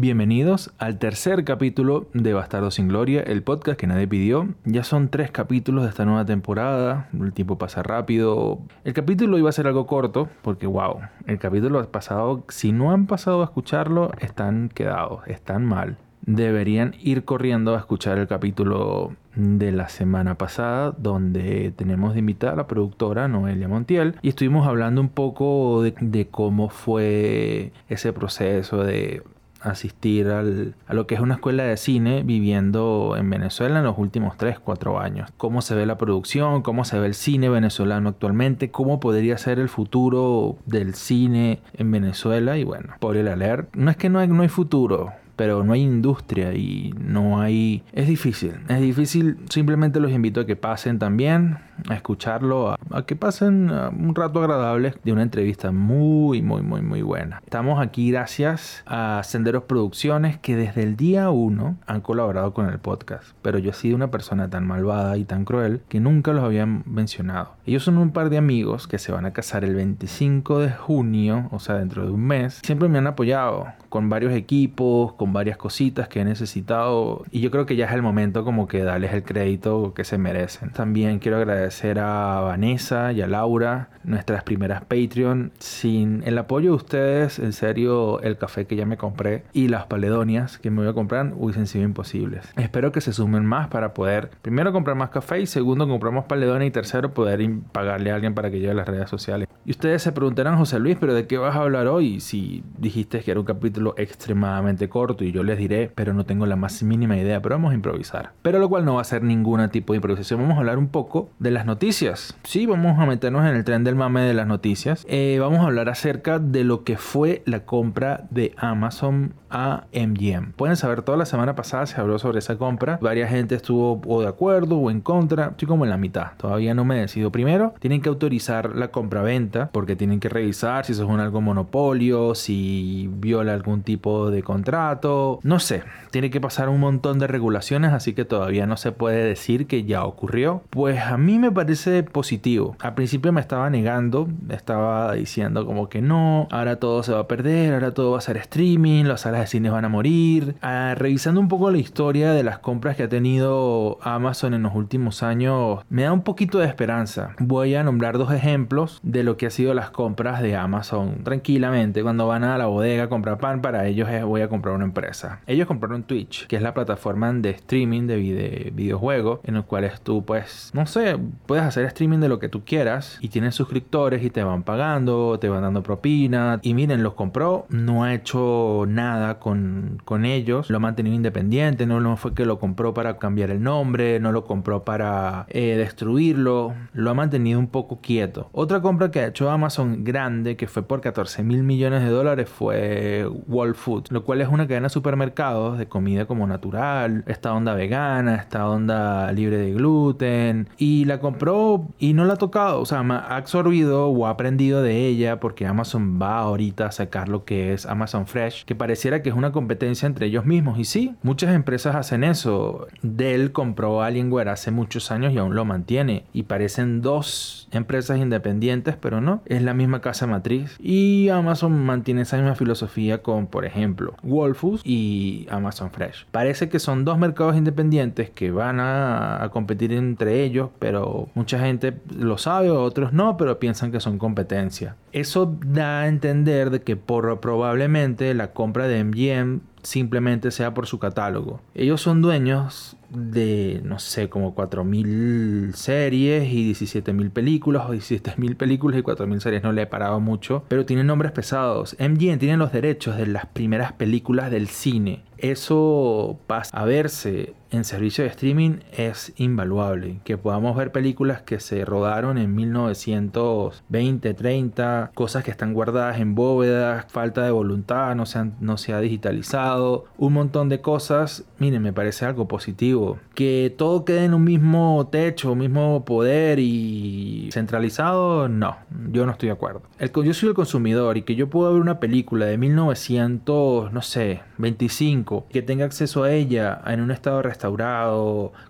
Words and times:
Bienvenidos 0.00 0.70
al 0.78 1.00
tercer 1.00 1.42
capítulo 1.42 2.06
de 2.14 2.32
Bastardo 2.32 2.70
sin 2.70 2.86
Gloria, 2.86 3.20
el 3.20 3.42
podcast 3.42 3.80
que 3.80 3.88
nadie 3.88 4.06
pidió. 4.06 4.46
Ya 4.64 4.84
son 4.84 5.08
tres 5.08 5.32
capítulos 5.32 5.82
de 5.82 5.90
esta 5.90 6.04
nueva 6.04 6.24
temporada, 6.24 7.08
el 7.20 7.32
tiempo 7.32 7.58
pasa 7.58 7.82
rápido. 7.82 8.60
El 8.84 8.92
capítulo 8.92 9.38
iba 9.38 9.48
a 9.48 9.52
ser 9.52 9.66
algo 9.66 9.88
corto, 9.88 10.28
porque 10.42 10.68
wow, 10.68 11.00
el 11.26 11.40
capítulo 11.40 11.84
pasado, 11.90 12.44
si 12.48 12.70
no 12.70 12.92
han 12.92 13.08
pasado 13.08 13.40
a 13.40 13.46
escucharlo, 13.46 14.12
están 14.20 14.68
quedados, 14.72 15.26
están 15.26 15.64
mal. 15.64 15.96
Deberían 16.24 16.94
ir 17.00 17.24
corriendo 17.24 17.74
a 17.74 17.78
escuchar 17.80 18.18
el 18.18 18.28
capítulo 18.28 19.16
de 19.34 19.72
la 19.72 19.88
semana 19.88 20.36
pasada, 20.36 20.94
donde 20.96 21.72
tenemos 21.74 22.12
de 22.12 22.20
invitada 22.20 22.52
a 22.52 22.56
la 22.56 22.66
productora 22.68 23.26
Noelia 23.26 23.66
Montiel 23.66 24.14
y 24.22 24.28
estuvimos 24.28 24.68
hablando 24.68 25.00
un 25.00 25.08
poco 25.08 25.82
de, 25.82 25.92
de 26.00 26.28
cómo 26.28 26.68
fue 26.68 27.72
ese 27.88 28.12
proceso 28.12 28.84
de 28.84 29.24
asistir 29.60 30.28
al, 30.28 30.74
a 30.86 30.94
lo 30.94 31.06
que 31.06 31.14
es 31.14 31.20
una 31.20 31.34
escuela 31.34 31.64
de 31.64 31.76
cine 31.76 32.22
viviendo 32.24 33.14
en 33.16 33.28
Venezuela 33.30 33.78
en 33.78 33.84
los 33.84 33.98
últimos 33.98 34.36
3, 34.36 34.58
4 34.58 35.00
años. 35.00 35.30
Cómo 35.36 35.62
se 35.62 35.74
ve 35.74 35.86
la 35.86 35.98
producción, 35.98 36.62
cómo 36.62 36.84
se 36.84 36.98
ve 36.98 37.06
el 37.06 37.14
cine 37.14 37.48
venezolano 37.48 38.10
actualmente, 38.10 38.70
cómo 38.70 39.00
podría 39.00 39.38
ser 39.38 39.58
el 39.58 39.68
futuro 39.68 40.56
del 40.66 40.94
cine 40.94 41.60
en 41.74 41.90
Venezuela 41.90 42.58
y 42.58 42.64
bueno, 42.64 42.94
por 43.00 43.16
el 43.16 43.28
leer, 43.38 43.68
no 43.74 43.90
es 43.90 43.96
que 43.96 44.08
no 44.08 44.18
hay, 44.18 44.28
no 44.28 44.42
hay 44.42 44.48
futuro, 44.48 45.12
pero 45.36 45.62
no 45.62 45.72
hay 45.72 45.82
industria 45.82 46.54
y 46.54 46.94
no 46.98 47.40
hay... 47.40 47.82
Es 47.92 48.08
difícil, 48.08 48.54
es 48.68 48.80
difícil, 48.80 49.38
simplemente 49.48 50.00
los 50.00 50.10
invito 50.12 50.40
a 50.40 50.46
que 50.46 50.56
pasen 50.56 50.98
también, 50.98 51.58
a 51.88 51.94
escucharlo, 51.94 52.70
a, 52.90 53.06
que 53.06 53.16
pasen 53.16 53.70
un 53.70 54.14
rato 54.14 54.40
agradable 54.40 54.94
de 55.04 55.12
una 55.12 55.22
entrevista 55.22 55.70
muy, 55.70 56.42
muy, 56.42 56.62
muy, 56.62 56.82
muy 56.82 57.02
buena. 57.02 57.40
Estamos 57.44 57.80
aquí 57.80 58.10
gracias 58.10 58.82
a 58.86 59.22
Senderos 59.24 59.64
Producciones 59.64 60.38
que 60.38 60.56
desde 60.56 60.82
el 60.82 60.96
día 60.96 61.30
1 61.30 61.76
han 61.86 62.00
colaborado 62.00 62.52
con 62.52 62.68
el 62.68 62.78
podcast, 62.78 63.32
pero 63.42 63.58
yo 63.58 63.70
he 63.70 63.74
sido 63.74 63.96
una 63.96 64.10
persona 64.10 64.50
tan 64.50 64.66
malvada 64.66 65.16
y 65.16 65.24
tan 65.24 65.44
cruel 65.44 65.82
que 65.88 66.00
nunca 66.00 66.32
los 66.32 66.44
habían 66.44 66.82
mencionado. 66.86 67.54
Ellos 67.66 67.84
son 67.84 67.98
un 67.98 68.10
par 68.10 68.30
de 68.30 68.38
amigos 68.38 68.88
que 68.88 68.98
se 68.98 69.12
van 69.12 69.26
a 69.26 69.32
casar 69.32 69.64
el 69.64 69.74
25 69.74 70.58
de 70.60 70.70
junio, 70.70 71.48
o 71.52 71.58
sea, 71.58 71.76
dentro 71.76 72.04
de 72.04 72.10
un 72.10 72.24
mes. 72.26 72.60
Siempre 72.64 72.88
me 72.88 72.98
han 72.98 73.06
apoyado 73.06 73.66
con 73.88 74.08
varios 74.08 74.32
equipos, 74.32 75.12
con 75.14 75.32
varias 75.32 75.56
cositas 75.56 76.08
que 76.08 76.20
he 76.20 76.24
necesitado 76.24 77.24
y 77.30 77.40
yo 77.40 77.50
creo 77.50 77.66
que 77.66 77.76
ya 77.76 77.86
es 77.86 77.92
el 77.92 78.02
momento 78.02 78.44
como 78.44 78.66
que 78.68 78.82
darles 78.82 79.12
el 79.12 79.22
crédito 79.22 79.94
que 79.94 80.04
se 80.04 80.18
merecen. 80.18 80.70
También 80.70 81.18
quiero 81.18 81.38
agradecer 81.38 81.67
a 81.98 82.40
Vanessa 82.40 83.12
y 83.12 83.20
a 83.20 83.26
Laura, 83.26 83.90
nuestras 84.04 84.42
primeras 84.42 84.82
Patreon. 84.82 85.52
Sin 85.58 86.22
el 86.24 86.38
apoyo 86.38 86.70
de 86.70 86.76
ustedes, 86.76 87.38
en 87.38 87.52
serio, 87.52 88.20
el 88.20 88.38
café 88.38 88.66
que 88.66 88.76
ya 88.76 88.86
me 88.86 88.96
compré 88.96 89.44
y 89.52 89.68
las 89.68 89.86
paledonias 89.86 90.58
que 90.58 90.70
me 90.70 90.78
voy 90.78 90.88
a 90.88 90.94
comprar 90.94 91.32
hubiesen 91.36 91.66
sido 91.66 91.84
imposibles. 91.84 92.52
Espero 92.56 92.90
que 92.90 93.00
se 93.00 93.12
sumen 93.12 93.44
más 93.44 93.68
para 93.68 93.92
poder, 93.92 94.30
primero, 94.42 94.72
comprar 94.72 94.96
más 94.96 95.10
café 95.10 95.40
y 95.40 95.46
segundo, 95.46 95.86
comprar 95.86 96.12
más 96.12 96.24
paledonia 96.24 96.66
y 96.66 96.70
tercero, 96.70 97.12
poder 97.12 97.38
pagarle 97.72 98.10
a 98.10 98.14
alguien 98.14 98.34
para 98.34 98.50
que 98.50 98.60
lleve 98.60 98.74
las 98.74 98.88
redes 98.88 99.10
sociales. 99.10 99.46
Y 99.66 99.72
ustedes 99.72 100.02
se 100.02 100.12
preguntarán, 100.12 100.56
José 100.56 100.78
Luis, 100.78 100.96
¿pero 100.98 101.12
de 101.12 101.26
qué 101.26 101.36
vas 101.36 101.54
a 101.54 101.60
hablar 101.60 101.88
hoy? 101.88 102.20
Si 102.20 102.64
dijiste 102.78 103.20
que 103.20 103.30
era 103.30 103.40
un 103.40 103.46
capítulo 103.46 103.94
extremadamente 103.98 104.88
corto 104.88 105.24
y 105.24 105.32
yo 105.32 105.42
les 105.42 105.58
diré, 105.58 105.92
pero 105.94 106.14
no 106.14 106.24
tengo 106.24 106.46
la 106.46 106.56
más 106.56 106.82
mínima 106.82 107.16
idea, 107.18 107.42
pero 107.42 107.56
vamos 107.56 107.72
a 107.72 107.74
improvisar. 107.74 108.32
Pero 108.40 108.58
lo 108.58 108.68
cual 108.68 108.84
no 108.84 108.94
va 108.94 109.02
a 109.02 109.04
ser 109.04 109.22
ningún 109.22 109.68
tipo 109.70 109.92
de 109.92 109.96
improvisación, 109.96 110.40
vamos 110.40 110.56
a 110.56 110.60
hablar 110.60 110.78
un 110.78 110.88
poco 110.88 111.30
de 111.38 111.50
las 111.50 111.57
noticias. 111.66 112.36
Sí, 112.44 112.66
vamos 112.66 112.98
a 112.98 113.06
meternos 113.06 113.46
en 113.46 113.56
el 113.56 113.64
tren 113.64 113.84
del 113.84 113.94
mame 113.94 114.22
de 114.22 114.34
las 114.34 114.46
noticias. 114.46 115.04
Eh, 115.08 115.38
vamos 115.40 115.60
a 115.60 115.64
hablar 115.64 115.88
acerca 115.88 116.38
de 116.38 116.64
lo 116.64 116.84
que 116.84 116.96
fue 116.96 117.42
la 117.46 117.60
compra 117.60 118.24
de 118.30 118.54
Amazon 118.56 119.34
a 119.50 119.84
MGM. 119.92 120.52
Pueden 120.52 120.76
saber, 120.76 121.02
toda 121.02 121.16
la 121.16 121.26
semana 121.26 121.54
pasada 121.54 121.86
se 121.86 122.00
habló 122.00 122.18
sobre 122.18 122.38
esa 122.38 122.56
compra. 122.56 122.98
Varias 123.00 123.30
gente 123.30 123.54
estuvo 123.54 124.00
o 124.06 124.22
de 124.22 124.28
acuerdo 124.28 124.76
o 124.76 124.90
en 124.90 125.00
contra. 125.00 125.48
Estoy 125.48 125.68
como 125.68 125.84
en 125.84 125.90
la 125.90 125.96
mitad. 125.96 126.32
Todavía 126.36 126.74
no 126.74 126.84
me 126.84 126.96
decido. 126.96 127.30
Primero, 127.32 127.74
tienen 127.78 128.00
que 128.00 128.08
autorizar 128.08 128.74
la 128.76 128.88
compra-venta 128.88 129.70
porque 129.72 129.96
tienen 129.96 130.20
que 130.20 130.28
revisar 130.28 130.84
si 130.84 130.92
eso 130.92 131.04
es 131.04 131.08
un 131.08 131.20
algo 131.20 131.40
monopolio, 131.40 132.34
si 132.34 133.08
viola 133.14 133.52
algún 133.52 133.82
tipo 133.82 134.30
de 134.30 134.42
contrato. 134.42 135.40
No 135.42 135.58
sé. 135.58 135.82
Tiene 136.10 136.30
que 136.30 136.40
pasar 136.40 136.68
un 136.68 136.80
montón 136.80 137.18
de 137.18 137.26
regulaciones, 137.26 137.92
así 137.92 138.14
que 138.14 138.24
todavía 138.24 138.66
no 138.66 138.76
se 138.76 138.92
puede 138.92 139.24
decir 139.24 139.66
que 139.66 139.84
ya 139.84 140.04
ocurrió. 140.04 140.62
Pues 140.70 141.00
a 141.00 141.16
mí 141.16 141.38
me 141.38 141.47
parece 141.52 142.02
positivo. 142.02 142.76
Al 142.80 142.94
principio 142.94 143.32
me 143.32 143.40
estaba 143.40 143.70
negando, 143.70 144.28
estaba 144.50 145.14
diciendo 145.14 145.66
como 145.66 145.88
que 145.88 146.02
no, 146.02 146.46
ahora 146.50 146.76
todo 146.76 147.02
se 147.02 147.12
va 147.12 147.20
a 147.20 147.28
perder, 147.28 147.74
ahora 147.74 147.94
todo 147.94 148.12
va 148.12 148.18
a 148.18 148.22
ser 148.22 148.36
streaming, 148.36 149.04
las 149.04 149.22
salas 149.22 149.40
de 149.40 149.46
cines 149.46 149.72
van 149.72 149.84
a 149.84 149.88
morir. 149.88 150.56
Ah, 150.62 150.94
revisando 150.96 151.40
un 151.40 151.48
poco 151.48 151.70
la 151.70 151.78
historia 151.78 152.32
de 152.32 152.42
las 152.42 152.58
compras 152.58 152.96
que 152.96 153.04
ha 153.04 153.08
tenido 153.08 153.98
Amazon 154.02 154.54
en 154.54 154.62
los 154.62 154.74
últimos 154.74 155.22
años, 155.22 155.80
me 155.88 156.02
da 156.02 156.12
un 156.12 156.22
poquito 156.22 156.58
de 156.58 156.66
esperanza. 156.66 157.30
Voy 157.38 157.74
a 157.74 157.82
nombrar 157.82 158.18
dos 158.18 158.32
ejemplos 158.32 159.00
de 159.02 159.24
lo 159.24 159.36
que 159.36 159.46
ha 159.46 159.50
sido 159.50 159.74
las 159.74 159.90
compras 159.90 160.42
de 160.42 160.54
Amazon. 160.56 161.24
Tranquilamente, 161.24 162.02
cuando 162.02 162.26
van 162.26 162.44
a 162.44 162.58
la 162.58 162.66
bodega 162.66 163.04
a 163.04 163.08
comprar 163.08 163.38
pan, 163.38 163.62
para 163.62 163.86
ellos 163.86 164.08
voy 164.24 164.42
a 164.42 164.48
comprar 164.48 164.74
una 164.74 164.84
empresa. 164.84 165.40
Ellos 165.46 165.66
compraron 165.66 166.02
Twitch, 166.02 166.46
que 166.46 166.56
es 166.56 166.62
la 166.62 166.74
plataforma 166.74 167.32
de 167.32 167.50
streaming 167.50 168.06
de 168.06 168.72
videojuegos, 168.74 169.40
en 169.44 169.56
el 169.56 169.64
cual 169.64 169.88
tú, 170.02 170.24
pues, 170.24 170.70
no 170.74 170.86
sé, 170.86 171.16
puedes 171.46 171.64
hacer 171.64 171.84
streaming 171.86 172.18
de 172.18 172.28
lo 172.28 172.38
que 172.38 172.48
tú 172.48 172.64
quieras 172.64 173.18
y 173.20 173.28
tienes 173.28 173.54
suscriptores 173.54 174.22
y 174.22 174.30
te 174.30 174.42
van 174.42 174.62
pagando, 174.62 175.38
te 175.38 175.48
van 175.48 175.62
dando 175.62 175.82
propina. 175.82 176.60
Y 176.62 176.74
miren, 176.74 177.02
los 177.02 177.14
compró, 177.14 177.66
no 177.68 178.04
ha 178.04 178.14
hecho 178.14 178.84
nada 178.88 179.38
con, 179.38 180.00
con 180.04 180.24
ellos, 180.24 180.70
lo 180.70 180.76
ha 180.76 180.80
mantenido 180.80 181.16
independiente, 181.16 181.86
no, 181.86 182.00
no 182.00 182.16
fue 182.16 182.34
que 182.34 182.44
lo 182.44 182.58
compró 182.58 182.94
para 182.94 183.18
cambiar 183.18 183.50
el 183.50 183.62
nombre, 183.62 184.20
no 184.20 184.32
lo 184.32 184.44
compró 184.44 184.84
para 184.84 185.46
eh, 185.48 185.76
destruirlo, 185.76 186.74
lo 186.92 187.10
ha 187.10 187.14
mantenido 187.14 187.58
un 187.58 187.68
poco 187.68 188.00
quieto. 188.00 188.48
Otra 188.52 188.80
compra 188.80 189.10
que 189.10 189.20
ha 189.20 189.26
hecho 189.26 189.50
Amazon 189.50 190.04
grande, 190.04 190.56
que 190.56 190.66
fue 190.66 190.82
por 190.82 191.00
14 191.00 191.42
mil 191.42 191.62
millones 191.62 192.02
de 192.02 192.10
dólares, 192.10 192.48
fue 192.48 193.26
Wall 193.46 193.74
Food, 193.74 194.08
lo 194.10 194.24
cual 194.24 194.40
es 194.40 194.48
una 194.48 194.66
cadena 194.66 194.86
de 194.86 194.90
supermercados 194.90 195.78
de 195.78 195.86
comida 195.86 196.26
como 196.26 196.46
natural, 196.46 197.24
esta 197.26 197.52
onda 197.52 197.74
vegana, 197.74 198.36
esta 198.36 198.68
onda 198.68 199.30
libre 199.32 199.58
de 199.58 199.72
gluten, 199.72 200.68
y 200.76 201.04
la 201.04 201.18
compró 201.28 201.86
y 201.98 202.14
no 202.14 202.24
la 202.24 202.34
ha 202.34 202.36
tocado, 202.36 202.80
o 202.80 202.86
sea, 202.86 203.00
ha 203.00 203.36
absorbido 203.36 204.08
o 204.08 204.26
ha 204.26 204.30
aprendido 204.30 204.82
de 204.82 205.06
ella 205.06 205.40
porque 205.40 205.66
Amazon 205.66 206.18
va 206.20 206.38
ahorita 206.38 206.86
a 206.86 206.92
sacar 206.92 207.28
lo 207.28 207.44
que 207.44 207.74
es 207.74 207.84
Amazon 207.84 208.26
Fresh, 208.26 208.64
que 208.64 208.74
pareciera 208.74 209.20
que 209.20 209.28
es 209.28 209.34
una 209.34 209.52
competencia 209.52 210.06
entre 210.06 210.26
ellos 210.26 210.46
mismos. 210.46 210.78
Y 210.78 210.84
sí, 210.84 211.14
muchas 211.22 211.54
empresas 211.54 211.96
hacen 211.96 212.24
eso. 212.24 212.86
Dell 213.02 213.52
compró 213.52 214.02
Alienware 214.02 214.48
hace 214.48 214.70
muchos 214.70 215.10
años 215.10 215.34
y 215.34 215.38
aún 215.38 215.54
lo 215.54 215.66
mantiene. 215.66 216.24
Y 216.32 216.44
parecen 216.44 217.02
dos 217.02 217.68
empresas 217.72 218.18
independientes, 218.18 218.96
pero 218.98 219.20
no, 219.20 219.42
es 219.44 219.62
la 219.62 219.74
misma 219.74 220.00
casa 220.00 220.26
matriz. 220.26 220.76
Y 220.80 221.28
Amazon 221.28 221.84
mantiene 221.84 222.22
esa 222.22 222.38
misma 222.38 222.54
filosofía 222.54 223.22
con, 223.22 223.48
por 223.48 223.66
ejemplo, 223.66 224.14
Wolfus 224.22 224.80
y 224.82 225.46
Amazon 225.50 225.90
Fresh. 225.90 226.26
Parece 226.30 226.70
que 226.70 226.78
son 226.78 227.04
dos 227.04 227.18
mercados 227.18 227.54
independientes 227.54 228.30
que 228.30 228.50
van 228.50 228.80
a, 228.80 229.42
a 229.42 229.50
competir 229.50 229.92
entre 229.92 230.42
ellos, 230.42 230.70
pero 230.78 231.07
mucha 231.34 231.58
gente 231.58 231.98
lo 232.16 232.38
sabe, 232.38 232.70
otros 232.70 233.12
no, 233.12 233.36
pero 233.36 233.58
piensan 233.58 233.92
que 233.92 234.00
son 234.00 234.18
competencia. 234.18 234.96
Eso 235.12 235.56
da 235.64 236.00
a 236.00 236.08
entender 236.08 236.70
de 236.70 236.82
que 236.82 236.96
por 236.96 237.40
probablemente 237.40 238.32
la 238.34 238.52
compra 238.52 238.88
de 238.88 239.04
MGM 239.04 239.60
simplemente 239.82 240.50
sea 240.50 240.74
por 240.74 240.86
su 240.86 240.98
catálogo. 240.98 241.60
Ellos 241.74 242.00
son 242.00 242.20
dueños 242.20 242.96
de, 243.10 243.80
no 243.84 243.98
sé, 243.98 244.28
como 244.28 244.54
4.000 244.54 245.72
series 245.72 246.52
y 246.52 246.72
17.000 246.72 247.30
películas, 247.30 247.84
o 247.88 247.94
17.000 247.94 248.56
películas 248.56 249.00
y 249.00 249.02
4.000 249.02 249.40
series, 249.40 249.62
no 249.62 249.72
le 249.72 249.82
he 249.82 249.86
parado 249.86 250.20
mucho, 250.20 250.64
pero 250.68 250.84
tienen 250.84 251.06
nombres 251.06 251.32
pesados. 251.32 251.96
MGM 251.98 252.38
tiene 252.38 252.56
los 252.56 252.72
derechos 252.72 253.16
de 253.16 253.26
las 253.26 253.46
primeras 253.46 253.92
películas 253.92 254.50
del 254.50 254.68
cine. 254.68 255.22
Eso 255.38 256.38
pasa 256.46 256.76
a 256.76 256.84
verse 256.84 257.54
en 257.70 257.84
servicio 257.84 258.24
de 258.24 258.30
streaming 258.30 258.78
es 258.96 259.32
invaluable. 259.36 260.20
Que 260.24 260.38
podamos 260.38 260.76
ver 260.76 260.92
películas 260.92 261.42
que 261.42 261.60
se 261.60 261.84
rodaron 261.84 262.38
en 262.38 262.54
1920, 262.54 264.34
30, 264.34 265.10
cosas 265.14 265.44
que 265.44 265.50
están 265.50 265.74
guardadas 265.74 266.20
en 266.20 266.34
bóvedas, 266.34 267.06
falta 267.08 267.42
de 267.44 267.50
voluntad, 267.50 268.14
no 268.14 268.26
se, 268.26 268.50
no 268.60 268.76
se 268.76 268.92
ha 268.92 269.00
digitalizado, 269.00 270.04
un 270.16 270.32
montón 270.32 270.68
de 270.68 270.80
cosas. 270.80 271.44
Miren, 271.58 271.82
me 271.82 271.92
parece 271.92 272.24
algo 272.24 272.48
positivo. 272.48 273.18
Que 273.34 273.74
todo 273.76 274.04
quede 274.04 274.24
en 274.24 274.34
un 274.34 274.44
mismo 274.44 275.08
techo, 275.10 275.54
mismo 275.54 276.04
poder 276.04 276.58
y 276.58 277.48
centralizado, 277.52 278.48
no, 278.48 278.76
yo 279.10 279.26
no 279.26 279.32
estoy 279.32 279.48
de 279.48 279.54
acuerdo. 279.54 279.82
El, 279.98 280.10
yo 280.12 280.34
soy 280.34 280.50
el 280.50 280.54
consumidor 280.54 281.16
y 281.16 281.22
que 281.22 281.34
yo 281.34 281.48
puedo 281.48 281.72
ver 281.72 281.80
una 281.80 282.00
película 282.00 282.46
de 282.46 282.58
1900, 282.58 283.92
no 283.92 284.02
sé, 284.02 284.40
25, 284.58 285.46
que 285.50 285.62
tenga 285.62 285.84
acceso 285.84 286.24
a 286.24 286.32
ella 286.32 286.80
en 286.86 287.00
un 287.00 287.10
estado 287.10 287.42
restaurado, 287.42 287.57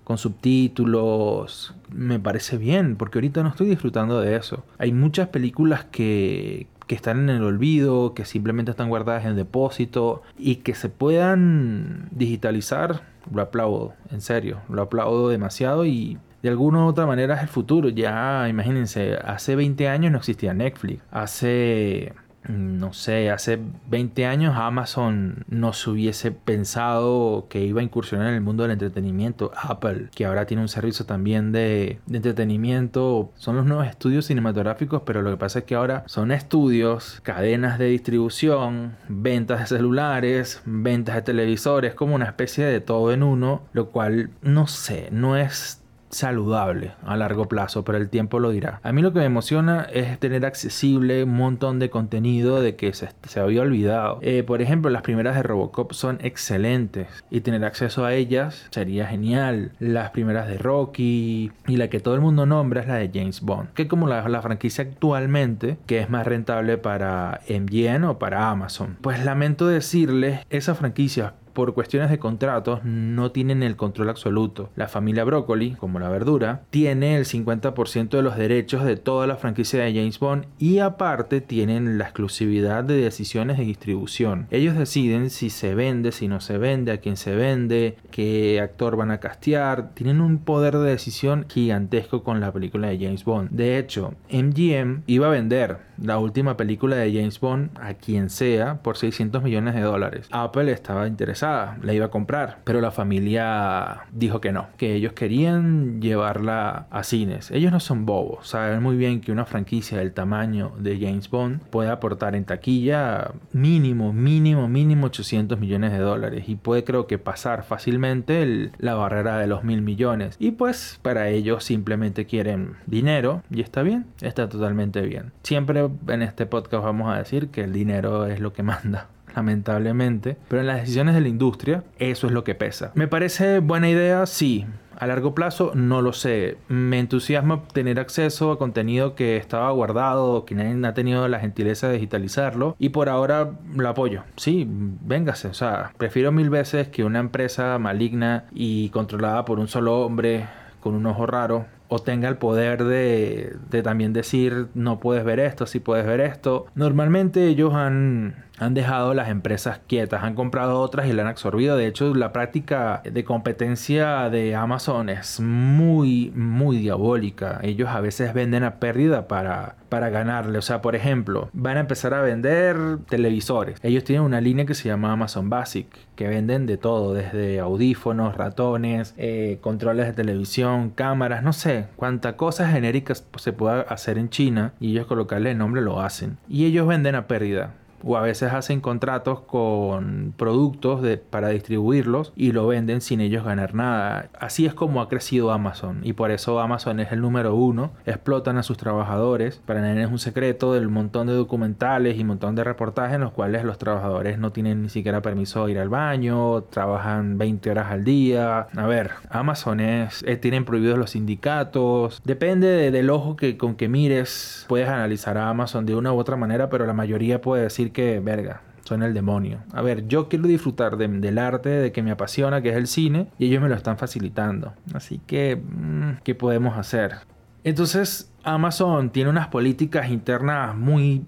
con 0.04 0.18
subtítulos, 0.18 1.74
me 1.90 2.18
parece 2.18 2.58
bien, 2.58 2.96
porque 2.96 3.18
ahorita 3.18 3.42
no 3.42 3.50
estoy 3.50 3.68
disfrutando 3.68 4.20
de 4.20 4.36
eso. 4.36 4.64
Hay 4.78 4.92
muchas 4.92 5.28
películas 5.28 5.84
que, 5.84 6.66
que 6.86 6.94
están 6.94 7.28
en 7.28 7.36
el 7.36 7.42
olvido, 7.42 8.14
que 8.14 8.24
simplemente 8.24 8.70
están 8.70 8.88
guardadas 8.88 9.24
en 9.26 9.36
depósito 9.36 10.22
y 10.38 10.56
que 10.56 10.74
se 10.74 10.88
puedan 10.88 12.08
digitalizar, 12.10 13.02
lo 13.32 13.42
aplaudo, 13.42 13.94
en 14.10 14.20
serio, 14.20 14.60
lo 14.68 14.82
aplaudo 14.82 15.28
demasiado 15.28 15.84
y 15.84 16.18
de 16.42 16.48
alguna 16.48 16.84
u 16.84 16.88
otra 16.88 17.06
manera 17.06 17.34
es 17.34 17.42
el 17.42 17.48
futuro. 17.48 17.88
Ya, 17.88 18.48
imagínense, 18.48 19.16
hace 19.24 19.56
20 19.56 19.88
años 19.88 20.12
no 20.12 20.18
existía 20.18 20.54
Netflix. 20.54 21.02
Hace 21.10 22.14
no 22.48 22.92
sé, 22.92 23.30
hace 23.30 23.58
20 23.88 24.26
años 24.26 24.56
Amazon 24.56 25.44
no 25.48 25.72
se 25.72 25.90
hubiese 25.90 26.32
pensado 26.32 27.46
que 27.48 27.60
iba 27.60 27.80
a 27.80 27.84
incursionar 27.84 28.28
en 28.28 28.34
el 28.34 28.40
mundo 28.40 28.62
del 28.62 28.72
entretenimiento. 28.72 29.52
Apple, 29.54 30.08
que 30.14 30.24
ahora 30.24 30.46
tiene 30.46 30.62
un 30.62 30.68
servicio 30.68 31.04
también 31.04 31.52
de, 31.52 32.00
entretenimiento, 32.10 33.30
son 33.36 33.56
los 33.56 33.66
nuevos 33.66 33.86
estudios 33.86 34.26
cinematográficos, 34.26 35.02
pero 35.04 35.22
lo 35.22 35.30
que 35.30 35.36
pasa 35.36 35.60
es 35.60 35.64
que 35.66 35.74
ahora 35.74 36.04
son 36.06 36.32
estudios, 36.32 37.20
cadenas 37.22 37.78
de 37.78 37.86
distribución, 37.86 38.96
ventas 39.08 39.60
de 39.60 39.66
celulares, 39.76 40.62
ventas 40.64 41.16
de 41.16 41.22
televisores, 41.22 41.94
como 41.94 42.14
una 42.14 42.26
especie 42.26 42.64
de 42.64 42.80
todo 42.80 43.12
en 43.12 43.22
uno, 43.22 43.62
lo 43.72 43.90
cual 43.90 44.30
no 44.42 44.66
sé, 44.66 45.08
no 45.12 45.36
es 45.36 45.77
saludable 46.10 46.92
a 47.04 47.16
largo 47.16 47.46
plazo, 47.46 47.84
pero 47.84 47.98
el 47.98 48.08
tiempo 48.08 48.38
lo 48.38 48.50
dirá. 48.50 48.80
A 48.82 48.92
mí 48.92 49.02
lo 49.02 49.12
que 49.12 49.20
me 49.20 49.24
emociona 49.24 49.86
es 49.92 50.18
tener 50.18 50.44
accesible 50.44 51.24
un 51.24 51.36
montón 51.36 51.78
de 51.78 51.90
contenido 51.90 52.60
de 52.60 52.76
que 52.76 52.92
se, 52.92 53.08
había 53.40 53.62
olvidado. 53.62 54.18
Eh, 54.22 54.42
por 54.42 54.62
ejemplo, 54.62 54.90
las 54.90 55.02
primeras 55.02 55.36
de 55.36 55.42
Robocop 55.42 55.92
son 55.92 56.18
excelentes 56.22 57.08
y 57.30 57.40
tener 57.40 57.64
acceso 57.64 58.04
a 58.04 58.14
ellas 58.14 58.66
sería 58.70 59.06
genial. 59.06 59.72
Las 59.78 60.10
primeras 60.10 60.48
de 60.48 60.58
Rocky 60.58 61.52
y 61.66 61.76
la 61.76 61.88
que 61.88 62.00
todo 62.00 62.14
el 62.14 62.20
mundo 62.20 62.46
nombra 62.46 62.80
es 62.80 62.88
la 62.88 62.96
de 62.96 63.10
James 63.12 63.40
Bond, 63.40 63.72
que 63.74 63.88
como 63.88 64.06
la, 64.06 64.28
la 64.28 64.42
franquicia 64.42 64.84
actualmente, 64.84 65.78
que 65.86 65.98
es 66.00 66.10
más 66.10 66.26
rentable 66.26 66.78
para 66.78 67.40
MGM 67.48 68.04
o 68.04 68.18
para 68.18 68.50
Amazon. 68.50 68.96
Pues 69.00 69.24
lamento 69.24 69.66
decirles, 69.66 70.40
esas 70.50 70.78
franquicias 70.78 71.32
por 71.58 71.74
cuestiones 71.74 72.08
de 72.08 72.20
contratos 72.20 72.84
no 72.84 73.32
tienen 73.32 73.64
el 73.64 73.74
control 73.74 74.10
absoluto. 74.10 74.70
La 74.76 74.86
familia 74.86 75.24
Broccoli, 75.24 75.72
como 75.72 75.98
la 75.98 76.08
verdura, 76.08 76.62
tiene 76.70 77.16
el 77.16 77.24
50% 77.24 78.10
de 78.10 78.22
los 78.22 78.36
derechos 78.36 78.84
de 78.84 78.94
toda 78.94 79.26
la 79.26 79.34
franquicia 79.34 79.82
de 79.82 79.92
James 79.92 80.20
Bond 80.20 80.44
y 80.60 80.78
aparte 80.78 81.40
tienen 81.40 81.98
la 81.98 82.04
exclusividad 82.04 82.84
de 82.84 82.98
decisiones 82.98 83.58
de 83.58 83.64
distribución. 83.64 84.46
Ellos 84.52 84.78
deciden 84.78 85.30
si 85.30 85.50
se 85.50 85.74
vende, 85.74 86.12
si 86.12 86.28
no 86.28 86.40
se 86.40 86.58
vende, 86.58 86.92
a 86.92 86.98
quién 86.98 87.16
se 87.16 87.34
vende, 87.34 87.96
qué 88.12 88.60
actor 88.60 88.94
van 88.94 89.10
a 89.10 89.18
castear. 89.18 89.90
Tienen 89.94 90.20
un 90.20 90.38
poder 90.38 90.78
de 90.78 90.90
decisión 90.90 91.46
gigantesco 91.48 92.22
con 92.22 92.38
la 92.38 92.52
película 92.52 92.86
de 92.86 92.98
James 93.00 93.24
Bond. 93.24 93.50
De 93.50 93.78
hecho, 93.78 94.14
MGM 94.30 95.02
iba 95.08 95.26
a 95.26 95.30
vender 95.30 95.87
la 96.02 96.18
última 96.18 96.56
película 96.56 96.96
de 96.96 97.12
James 97.12 97.40
Bond 97.40 97.70
a 97.80 97.94
quien 97.94 98.30
sea 98.30 98.76
por 98.82 98.96
600 98.96 99.42
millones 99.42 99.74
de 99.74 99.80
dólares. 99.80 100.28
Apple 100.30 100.70
estaba 100.72 101.06
interesada 101.06 101.78
la 101.82 101.92
iba 101.92 102.06
a 102.06 102.10
comprar, 102.10 102.58
pero 102.64 102.80
la 102.80 102.90
familia 102.90 104.02
dijo 104.12 104.40
que 104.40 104.52
no, 104.52 104.68
que 104.76 104.94
ellos 104.94 105.12
querían 105.12 106.00
llevarla 106.00 106.86
a 106.90 107.02
cines. 107.02 107.50
Ellos 107.50 107.72
no 107.72 107.80
son 107.80 108.06
bobos, 108.06 108.48
saben 108.48 108.82
muy 108.82 108.96
bien 108.96 109.20
que 109.20 109.32
una 109.32 109.44
franquicia 109.44 109.98
del 109.98 110.12
tamaño 110.12 110.72
de 110.78 110.98
James 110.98 111.30
Bond 111.30 111.60
puede 111.70 111.90
aportar 111.90 112.34
en 112.34 112.44
taquilla 112.44 113.32
mínimo, 113.52 114.12
mínimo, 114.12 114.68
mínimo 114.68 115.06
800 115.06 115.58
millones 115.58 115.92
de 115.92 115.98
dólares 115.98 116.48
y 116.48 116.56
puede 116.56 116.84
creo 116.84 117.06
que 117.06 117.18
pasar 117.18 117.64
fácilmente 117.64 118.70
la 118.78 118.94
barrera 118.94 119.38
de 119.38 119.46
los 119.46 119.64
mil 119.64 119.82
millones. 119.82 120.36
Y 120.38 120.52
pues 120.52 120.98
para 121.02 121.28
ellos 121.28 121.64
simplemente 121.64 122.26
quieren 122.26 122.74
dinero 122.86 123.42
y 123.50 123.60
está 123.60 123.82
bien, 123.82 124.06
está 124.20 124.48
totalmente 124.48 125.02
bien. 125.02 125.32
Siempre 125.42 125.87
en 126.08 126.22
este 126.22 126.46
podcast 126.46 126.84
vamos 126.84 127.12
a 127.12 127.18
decir 127.18 127.48
que 127.48 127.62
el 127.62 127.72
dinero 127.72 128.26
es 128.26 128.40
lo 128.40 128.52
que 128.52 128.62
manda 128.62 129.08
lamentablemente, 129.34 130.36
pero 130.48 130.60
en 130.60 130.66
las 130.66 130.80
decisiones 130.80 131.14
de 131.14 131.20
la 131.20 131.28
industria 131.28 131.84
eso 131.98 132.26
es 132.26 132.32
lo 132.32 132.44
que 132.44 132.54
pesa. 132.54 132.92
¿Me 132.94 133.08
parece 133.08 133.60
buena 133.60 133.88
idea? 133.88 134.26
Sí. 134.26 134.66
A 134.98 135.06
largo 135.06 135.32
plazo 135.32 135.70
no 135.76 136.02
lo 136.02 136.12
sé. 136.12 136.58
Me 136.66 136.98
entusiasma 136.98 137.62
tener 137.72 138.00
acceso 138.00 138.50
a 138.50 138.58
contenido 138.58 139.14
que 139.14 139.36
estaba 139.36 139.70
guardado, 139.70 140.44
que 140.44 140.56
nadie 140.56 140.84
ha 140.88 140.92
tenido 140.92 141.28
la 141.28 141.38
gentileza 141.38 141.86
de 141.86 141.94
digitalizarlo 141.94 142.74
y 142.80 142.88
por 142.88 143.08
ahora 143.08 143.52
lo 143.76 143.88
apoyo. 143.88 144.24
Sí, 144.34 144.66
véngase. 144.68 145.46
O 145.46 145.54
sea, 145.54 145.92
prefiero 145.98 146.32
mil 146.32 146.50
veces 146.50 146.88
que 146.88 147.04
una 147.04 147.20
empresa 147.20 147.78
maligna 147.78 148.46
y 148.52 148.88
controlada 148.88 149.44
por 149.44 149.60
un 149.60 149.68
solo 149.68 150.00
hombre 150.00 150.46
con 150.80 150.94
un 150.94 151.06
ojo 151.06 151.26
raro 151.26 151.66
o 151.88 151.98
tenga 151.98 152.28
el 152.28 152.36
poder 152.36 152.84
de, 152.84 153.56
de 153.70 153.82
también 153.82 154.12
decir 154.12 154.68
no 154.74 155.00
puedes 155.00 155.24
ver 155.24 155.40
esto, 155.40 155.66
si 155.66 155.80
puedes 155.80 156.06
ver 156.06 156.20
esto. 156.20 156.66
Normalmente 156.74 157.46
ellos 157.46 157.74
han 157.74 158.47
han 158.58 158.74
dejado 158.74 159.14
las 159.14 159.28
empresas 159.28 159.80
quietas, 159.86 160.22
han 160.22 160.34
comprado 160.34 160.80
otras 160.80 161.06
y 161.06 161.12
la 161.12 161.22
han 161.22 161.28
absorbido. 161.28 161.76
De 161.76 161.86
hecho, 161.86 162.14
la 162.14 162.32
práctica 162.32 163.02
de 163.04 163.24
competencia 163.24 164.28
de 164.30 164.54
Amazon 164.54 165.08
es 165.08 165.40
muy, 165.40 166.32
muy 166.34 166.78
diabólica. 166.78 167.60
Ellos 167.62 167.88
a 167.88 168.00
veces 168.00 168.34
venden 168.34 168.64
a 168.64 168.76
pérdida 168.76 169.28
para, 169.28 169.76
para 169.88 170.10
ganarle. 170.10 170.58
O 170.58 170.62
sea, 170.62 170.82
por 170.82 170.96
ejemplo, 170.96 171.50
van 171.52 171.76
a 171.76 171.80
empezar 171.80 172.14
a 172.14 172.22
vender 172.22 172.76
televisores. 173.08 173.78
Ellos 173.82 174.04
tienen 174.04 174.24
una 174.24 174.40
línea 174.40 174.66
que 174.66 174.74
se 174.74 174.88
llama 174.88 175.12
Amazon 175.12 175.48
Basic, 175.48 175.88
que 176.16 176.28
venden 176.28 176.66
de 176.66 176.76
todo, 176.76 177.14
desde 177.14 177.60
audífonos, 177.60 178.36
ratones, 178.36 179.14
eh, 179.16 179.58
controles 179.60 180.06
de 180.06 180.12
televisión, 180.12 180.90
cámaras, 180.90 181.42
no 181.42 181.52
sé, 181.52 181.86
cuánta 181.96 182.36
cosas 182.36 182.72
genéricas 182.72 183.24
se 183.36 183.52
pueda 183.52 183.82
hacer 183.82 184.18
en 184.18 184.30
China 184.30 184.72
y 184.80 184.92
ellos 184.92 185.06
colocarle 185.06 185.52
el 185.52 185.58
nombre 185.58 185.80
lo 185.80 186.00
hacen. 186.00 186.38
Y 186.48 186.66
ellos 186.66 186.86
venden 186.86 187.14
a 187.14 187.26
pérdida 187.26 187.74
o 188.04 188.16
a 188.16 188.22
veces 188.22 188.52
hacen 188.52 188.80
contratos 188.80 189.40
con 189.40 190.34
productos 190.36 191.00
para 191.30 191.48
distribuirlos 191.48 192.32
y 192.36 192.52
lo 192.52 192.66
venden 192.66 193.00
sin 193.00 193.20
ellos 193.20 193.44
ganar 193.44 193.74
nada. 193.74 194.28
Así 194.38 194.66
es 194.66 194.74
como 194.74 195.00
ha 195.00 195.08
crecido 195.08 195.50
Amazon 195.52 196.00
y 196.02 196.12
por 196.12 196.30
eso 196.30 196.60
Amazon 196.60 197.00
es 197.00 197.12
el 197.12 197.20
número 197.20 197.54
uno. 197.54 197.92
Explotan 198.06 198.58
a 198.58 198.62
sus 198.62 198.76
trabajadores. 198.76 199.60
Para 199.64 199.80
nadie 199.80 200.02
es 200.02 200.10
un 200.10 200.18
secreto 200.18 200.74
del 200.74 200.88
montón 200.88 201.26
de 201.26 201.32
documentales 201.32 202.18
y 202.18 202.24
montón 202.24 202.54
de 202.54 202.64
reportajes 202.64 203.16
en 203.16 203.22
los 203.22 203.32
cuales 203.32 203.64
los 203.64 203.78
trabajadores 203.78 204.38
no 204.38 204.52
tienen 204.52 204.82
ni 204.82 204.88
siquiera 204.88 205.22
permiso 205.22 205.66
de 205.66 205.72
ir 205.72 205.78
al 205.78 205.88
baño, 205.88 206.62
trabajan 206.64 207.38
20 207.38 207.70
horas 207.70 207.90
al 207.90 208.04
día. 208.04 208.68
A 208.76 208.86
ver, 208.86 209.12
Amazon 209.30 209.80
es, 209.80 210.22
eh, 210.24 210.36
tienen 210.36 210.64
prohibidos 210.64 210.98
los 210.98 211.10
sindicatos. 211.10 212.20
Depende 212.24 212.90
del 212.90 213.10
ojo 213.10 213.36
que, 213.36 213.56
con 213.56 213.74
que 213.74 213.88
mires, 213.88 214.64
puedes 214.68 214.88
analizar 214.88 215.38
a 215.38 215.48
Amazon 215.48 215.86
de 215.86 215.94
una 215.94 216.12
u 216.12 216.18
otra 216.18 216.36
manera, 216.36 216.68
pero 216.68 216.86
la 216.86 216.92
mayoría 216.92 217.40
puede 217.40 217.64
decir 217.64 217.87
que, 217.90 218.20
verga, 218.20 218.62
son 218.84 219.02
el 219.02 219.12
demonio. 219.14 219.58
A 219.72 219.82
ver, 219.82 220.08
yo 220.08 220.28
quiero 220.28 220.46
disfrutar 220.46 220.96
del 220.96 221.38
arte, 221.38 221.68
de 221.68 221.92
que 221.92 222.02
me 222.02 222.10
apasiona, 222.10 222.62
que 222.62 222.70
es 222.70 222.76
el 222.76 222.86
cine, 222.86 223.28
y 223.38 223.46
ellos 223.46 223.62
me 223.62 223.68
lo 223.68 223.74
están 223.74 223.98
facilitando. 223.98 224.72
Así 224.94 225.20
que, 225.26 225.56
mm, 225.56 226.22
¿qué 226.24 226.34
podemos 226.34 226.76
hacer? 226.78 227.16
Entonces, 227.64 228.32
Amazon 228.44 229.10
tiene 229.10 229.30
unas 229.30 229.48
políticas 229.48 230.10
internas 230.10 230.74
muy 230.74 231.26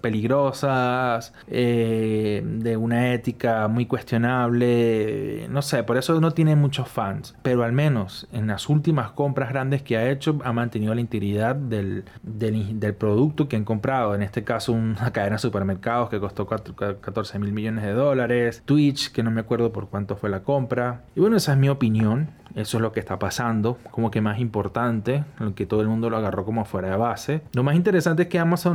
peligrosas, 0.00 1.32
eh, 1.48 2.42
de 2.44 2.76
una 2.76 3.12
ética 3.12 3.68
muy 3.68 3.86
cuestionable, 3.86 5.46
no 5.50 5.62
sé, 5.62 5.82
por 5.82 5.96
eso 5.96 6.20
no 6.20 6.32
tiene 6.32 6.56
muchos 6.56 6.88
fans, 6.88 7.34
pero 7.42 7.64
al 7.64 7.72
menos 7.72 8.28
en 8.32 8.46
las 8.46 8.68
últimas 8.68 9.10
compras 9.12 9.50
grandes 9.50 9.82
que 9.82 9.96
ha 9.96 10.10
hecho 10.10 10.38
ha 10.44 10.52
mantenido 10.52 10.94
la 10.94 11.00
integridad 11.00 11.56
del, 11.56 12.04
del, 12.22 12.94
producto 12.94 13.48
que 13.48 13.56
han 13.56 13.64
comprado, 13.64 14.14
en 14.14 14.22
este 14.22 14.44
caso 14.44 14.72
una 14.72 15.12
cadena 15.12 15.36
de 15.36 15.40
supermercados 15.40 16.10
que 16.10 16.20
costó 16.20 16.46
14 16.46 17.38
mil 17.38 17.52
millones 17.52 17.84
de 17.84 17.92
dólares, 17.92 18.62
Twitch 18.64 19.10
que 19.12 19.22
no 19.22 19.30
me 19.30 19.40
acuerdo 19.40 19.72
por 19.72 19.88
cuánto 19.88 20.16
fue 20.16 20.30
la 20.30 20.42
compra, 20.42 21.02
y 21.14 21.20
bueno, 21.20 21.36
esa 21.36 21.52
es 21.52 21.58
mi 21.58 21.68
opinión, 21.68 22.30
eso 22.54 22.78
es 22.78 22.82
lo 22.82 22.92
que 22.92 23.00
está 23.00 23.18
pasando, 23.18 23.78
como 23.90 24.10
que 24.10 24.20
más 24.20 24.38
importante, 24.38 25.24
lo 25.38 25.54
que 25.54 25.66
todo 25.66 25.80
el 25.80 25.88
mundo 25.88 26.08
lo 26.08 26.16
agarró 26.16 26.44
como 26.44 26.64
fuera 26.64 26.90
de 26.90 26.96
base. 26.96 27.42
Lo 27.52 27.64
más 27.64 27.74
interesante 27.74 28.22
es 28.22 28.28
que 28.28 28.38
Amazon 28.38 28.73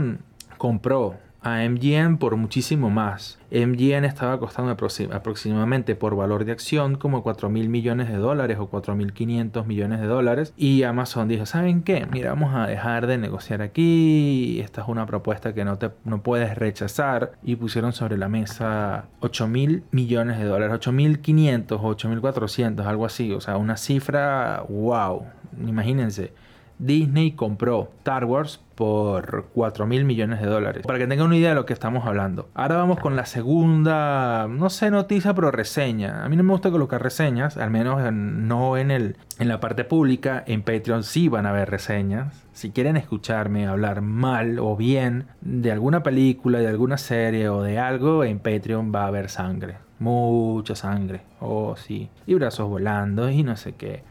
compró 0.57 1.17
a 1.41 1.63
MGM 1.67 2.17
por 2.17 2.35
muchísimo 2.35 2.89
más. 2.89 3.39
MGM 3.51 4.05
estaba 4.05 4.39
costando 4.39 4.71
aproximadamente 4.71 5.95
por 5.95 6.15
valor 6.15 6.45
de 6.45 6.51
acción 6.51 6.95
como 6.95 7.23
4 7.23 7.49
mil 7.49 7.69
millones 7.69 8.09
de 8.09 8.17
dólares 8.17 8.57
o 8.59 8.67
4 8.67 8.95
mil 8.95 9.13
500 9.13 9.65
millones 9.65 10.01
de 10.01 10.07
dólares. 10.07 10.53
Y 10.57 10.83
Amazon 10.83 11.27
dijo, 11.27 11.45
¿saben 11.45 11.83
qué? 11.83 12.05
Mira, 12.11 12.29
vamos 12.31 12.53
a 12.53 12.67
dejar 12.67 13.07
de 13.07 13.17
negociar 13.17 13.61
aquí. 13.61 14.59
Esta 14.59 14.81
es 14.81 14.87
una 14.87 15.05
propuesta 15.05 15.53
que 15.53 15.65
no, 15.65 15.77
te, 15.77 15.91
no 16.03 16.21
puedes 16.21 16.55
rechazar. 16.55 17.31
Y 17.41 17.55
pusieron 17.55 17.93
sobre 17.93 18.17
la 18.17 18.29
mesa 18.29 19.05
8 19.21 19.47
mil 19.47 19.83
millones 19.91 20.37
de 20.37 20.45
dólares. 20.45 20.75
8 20.75 20.91
mil 20.91 21.19
500 21.21 21.79
o 21.79 21.85
8 21.85 22.09
mil 22.09 22.21
400, 22.21 22.85
algo 22.85 23.05
así. 23.05 23.31
O 23.33 23.41
sea, 23.41 23.57
una 23.57 23.77
cifra, 23.77 24.63
wow. 24.67 25.25
Imagínense 25.65 26.33
Disney 26.79 27.33
compró 27.33 27.91
Star 27.99 28.25
Wars 28.25 28.61
por 28.75 29.47
4 29.53 29.85
mil 29.85 30.05
millones 30.05 30.39
de 30.39 30.47
dólares. 30.47 30.87
Para 30.87 30.97
que 30.97 31.05
tengan 31.05 31.27
una 31.27 31.35
idea 31.35 31.49
de 31.49 31.55
lo 31.55 31.65
que 31.65 31.73
estamos 31.73 32.05
hablando. 32.05 32.47
Ahora 32.53 32.77
vamos 32.77 32.99
con 33.01 33.17
la 33.17 33.25
segunda, 33.25 34.47
no 34.47 34.69
sé, 34.69 34.89
noticia, 34.89 35.33
pero 35.33 35.51
reseña. 35.51 36.23
A 36.23 36.29
mí 36.29 36.37
no 36.37 36.43
me 36.43 36.53
gusta 36.53 36.71
colocar 36.71 37.03
reseñas, 37.03 37.57
al 37.57 37.69
menos 37.69 38.01
no 38.13 38.77
en, 38.77 38.91
el, 38.91 39.17
en 39.37 39.49
la 39.49 39.59
parte 39.59 39.83
pública. 39.83 40.41
En 40.47 40.63
Patreon 40.63 41.03
sí 41.03 41.27
van 41.27 41.45
a 41.45 41.49
haber 41.49 41.69
reseñas. 41.69 42.45
Si 42.53 42.71
quieren 42.71 42.95
escucharme 42.95 43.67
hablar 43.67 44.01
mal 44.01 44.59
o 44.59 44.77
bien 44.77 45.25
de 45.41 45.73
alguna 45.73 46.01
película, 46.01 46.59
de 46.59 46.67
alguna 46.67 46.97
serie 46.97 47.49
o 47.49 47.61
de 47.61 47.79
algo, 47.79 48.23
en 48.23 48.39
Patreon 48.39 48.93
va 48.95 49.03
a 49.03 49.07
haber 49.07 49.29
sangre. 49.29 49.75
Mucha 49.99 50.75
sangre. 50.75 51.21
Oh, 51.41 51.75
sí. 51.75 52.09
Y 52.25 52.35
brazos 52.35 52.69
volando 52.69 53.29
y 53.29 53.43
no 53.43 53.57
sé 53.57 53.73
qué. 53.73 54.03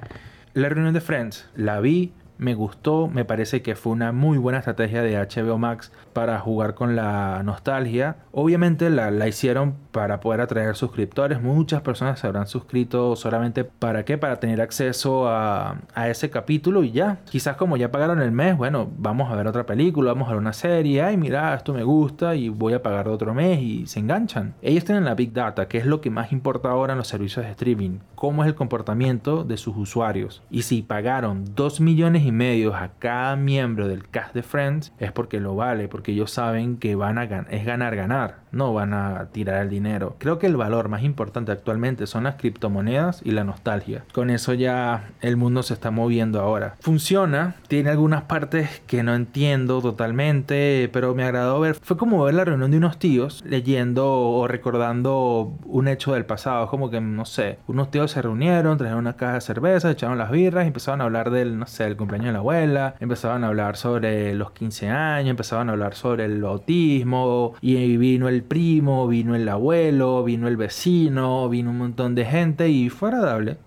La 0.59 0.69
reunión 0.69 0.93
de 0.93 1.01
Friends 1.01 1.49
la 1.55 1.79
vi, 1.79 2.13
me 2.39 2.55
gustó, 2.55 3.09
me 3.09 3.25
parece 3.25 3.63
que 3.63 3.75
fue 3.75 3.93
una 3.93 4.13
muy 4.13 4.39
buena 4.39 4.59
estrategia 4.59 5.03
de 5.03 5.17
HBO 5.17 5.59
Max 5.59 5.93
para 6.13 6.39
jugar 6.39 6.75
con 6.75 6.97
la 6.97 7.43
nostalgia. 7.45 8.17
Obviamente 8.33 8.91
la, 8.91 9.11
la, 9.11 9.29
hicieron 9.29 9.75
para 9.93 10.21
poder 10.21 10.41
atraer 10.41 10.77
suscriptores. 10.77 11.43
Muchas 11.43 11.83
personas 11.83 12.21
se 12.21 12.27
habrán 12.27 12.47
suscrito 12.47 13.17
solamente 13.17 13.65
para 13.65 14.05
qué? 14.05 14.19
Para 14.19 14.41
tener 14.41 14.61
acceso 14.61 15.29
a, 15.29 15.79
a, 15.95 16.09
ese 16.09 16.31
capítulo 16.31 16.85
y 16.85 16.93
ya. 16.93 17.19
Quizás 17.29 17.57
como 17.57 17.77
ya 17.77 17.91
pagaron 17.91 18.23
el 18.23 18.33
mes, 18.33 18.57
bueno, 18.57 18.89
vamos 18.99 19.31
a 19.31 19.37
ver 19.37 19.47
otra 19.47 19.67
película, 19.67 20.13
vamos 20.13 20.29
a 20.29 20.33
ver 20.33 20.41
una 20.41 20.53
serie. 20.53 21.03
Ay, 21.03 21.17
mira, 21.17 21.55
esto 21.55 21.75
me 21.75 21.83
gusta 21.83 22.35
y 22.35 22.49
voy 22.49 22.73
a 22.73 22.83
pagar 22.83 23.09
otro 23.09 23.35
mes 23.35 23.61
y 23.61 23.87
se 23.87 24.01
enganchan. 24.01 24.55
Ellos 24.63 24.85
tienen 24.85 25.05
la 25.05 25.15
Big 25.15 25.33
Data, 25.33 25.69
que 25.69 25.79
es 25.79 25.87
lo 25.87 26.01
que 26.01 26.11
más 26.11 26.33
importa 26.33 26.71
ahora 26.71 26.93
en 26.93 26.99
los 26.99 27.09
servicios 27.09 27.45
de 27.45 27.51
streaming. 27.51 27.99
Cómo 28.15 28.43
es 28.43 28.49
el 28.49 28.55
comportamiento 28.55 29.45
de 29.45 29.57
sus 29.57 29.77
usuarios. 29.77 30.43
Y 30.51 30.63
si 30.63 30.83
pagaron 30.83 31.45
2 31.55 31.81
millones 31.81 32.23
y 32.25 32.28
medio 32.33 32.75
a 32.75 32.91
cada 32.99 33.37
miembro 33.37 33.89
del 33.89 34.09
cast 34.09 34.35
de 34.35 34.43
Friends, 34.43 34.93
es 34.99 35.13
porque 35.13 35.41
lo 35.41 35.55
vale, 35.57 35.89
porque 35.89 36.13
ellos 36.13 36.31
saben 36.31 36.77
que 36.79 36.95
van 36.95 37.19
a 37.19 37.27
es 37.51 37.65
ganar, 37.65 37.97
ganar, 37.97 38.41
no 38.53 38.73
van 38.73 38.95
a 38.95 39.27
tirar 39.33 39.63
el 39.63 39.71
dinero. 39.71 40.17
Creo 40.19 40.39
que 40.39 40.47
el 40.47 40.57
valor 40.57 40.89
más 40.89 41.03
importante 41.03 41.53
actualmente 41.53 42.07
son 42.07 42.25
las 42.25 42.37
criptomonedas 42.37 43.21
y 43.25 43.33
la 43.33 43.45
nostalgia. 43.45 44.05
Con 44.13 44.31
eso 44.31 44.55
ya 44.55 45.11
el 45.21 45.37
mundo 45.37 45.63
se 45.63 45.75
está 45.75 45.91
moviendo 45.91 46.41
ahora. 46.41 46.77
Funciona, 46.81 47.57
tiene 47.69 47.91
algunas 47.91 48.23
partes 48.23 48.83
que 48.87 49.03
no 49.03 49.15
entiendo 49.15 49.81
totalmente, 49.81 50.89
pero 50.93 51.15
me 51.15 51.25
agradó 51.25 51.61
ver. 51.61 51.75
Fue 51.75 51.97
como 51.97 52.25
ver 52.25 52.35
la 52.35 52.45
reunión 52.45 52.71
de 52.71 52.79
unos 52.79 52.99
tíos 52.99 53.43
leyendo 53.47 54.09
o 54.09 54.49
recordando 54.49 55.53
un 55.65 55.89
hecho 55.89 56.15
del 56.15 56.25
pasado. 56.25 56.69
Como 56.69 56.91
que, 56.91 57.01
no 57.01 57.25
sé, 57.25 57.59
unos 57.67 57.91
tíos 57.91 58.11
se 58.13 58.23
reunieron, 58.23 58.79
trajeron 58.79 59.01
una 59.01 59.17
caja 59.17 59.35
de 59.35 59.41
cerveza, 59.41 59.91
echaron 59.91 60.19
las 60.19 60.31
birras 60.31 60.65
y 60.65 60.69
empezaron 60.69 61.01
a 61.01 61.05
hablar 61.05 61.31
del, 61.31 61.59
no 61.59 61.67
sé, 61.67 61.85
el 61.87 61.97
cumpleaños 61.97 62.29
de 62.29 62.33
la 62.33 62.39
abuela, 62.39 62.95
empezaban 63.01 63.45
a 63.45 63.49
hablar 63.49 63.77
sobre 63.77 64.35
los 64.35 64.53
15 64.53 64.89
años, 64.89 65.31
empezaban 65.31 65.69
a 65.69 65.73
hablar 65.73 65.95
sobre 65.95 66.25
el 66.25 66.45
autismo 66.45 67.55
y 67.61 67.97
vino 67.97 68.29
el 68.29 68.38
primo, 68.43 69.07
vino 69.09 69.35
el 69.35 69.49
abuelo, 69.49 70.25
vino 70.25 70.49
el 70.49 70.57
vecino, 70.57 71.49
vino 71.49 71.71
un 71.71 71.79
montón 71.79 72.15
de 72.15 72.25
gente 72.25 72.69
y 72.69 72.89
fue 72.91 73.11
agradable. 73.11 73.59